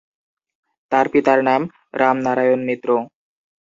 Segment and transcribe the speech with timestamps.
[0.91, 1.61] তাঁর পিতার নাম
[1.93, 2.89] রামনারায়ণ মিত্র।